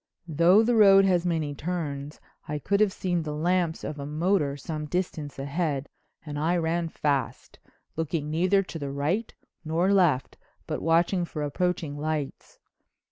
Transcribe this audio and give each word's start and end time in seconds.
Though 0.27 0.63
the 0.63 0.75
road 0.75 1.05
has 1.05 1.27
many 1.27 1.53
turns 1.53 2.19
I 2.47 2.57
could 2.57 2.79
have 2.79 2.91
seen 2.91 3.21
the 3.21 3.35
lamps 3.35 3.83
of 3.83 3.99
a 3.99 4.05
motor 4.07 4.57
some 4.57 4.87
distance 4.87 5.37
ahead 5.37 5.87
and 6.25 6.39
I 6.39 6.57
ran 6.57 6.89
fast, 6.89 7.59
looking 7.95 8.31
neither 8.31 8.63
to 8.63 8.79
the 8.79 8.89
right 8.89 9.31
nor 9.63 9.93
left 9.93 10.37
but 10.65 10.81
watching 10.81 11.23
for 11.23 11.43
approaching 11.43 11.99
lights. 11.99 12.57